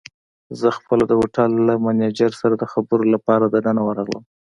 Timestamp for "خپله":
0.77-1.03